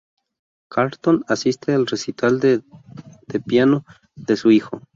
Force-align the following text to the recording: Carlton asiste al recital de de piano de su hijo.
Carlton 0.67 1.23
asiste 1.27 1.73
al 1.75 1.85
recital 1.85 2.39
de 2.39 2.63
de 3.27 3.39
piano 3.39 3.85
de 4.15 4.35
su 4.35 4.49
hijo. 4.49 4.81